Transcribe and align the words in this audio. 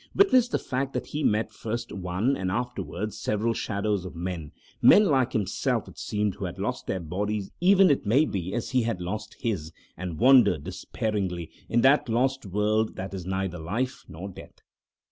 Witness 0.15 0.47
the 0.47 0.57
fact 0.57 0.93
that 0.93 1.05
he 1.05 1.21
met 1.23 1.51
first 1.51 1.91
one, 1.93 2.35
and 2.35 2.49
afterwards 2.49 3.19
several 3.19 3.53
shadows 3.53 4.03
of 4.03 4.15
men, 4.15 4.51
men 4.81 5.05
like 5.05 5.33
himself, 5.33 5.87
it 5.87 5.99
seemed, 5.99 6.33
who 6.33 6.45
had 6.45 6.57
lost 6.57 6.87
their 6.87 6.99
bodies 6.99 7.51
even 7.61 7.91
it 7.91 8.03
may 8.03 8.25
be 8.25 8.51
as 8.55 8.71
he 8.71 8.81
had 8.81 8.99
lost 8.99 9.35
his, 9.39 9.71
and 9.95 10.17
wandered, 10.17 10.63
despairingly, 10.63 11.51
in 11.69 11.81
that 11.81 12.09
lost 12.09 12.47
world 12.47 12.95
that 12.95 13.13
is 13.13 13.27
neither 13.27 13.59
life 13.59 14.03
nor 14.09 14.27
death. 14.27 14.63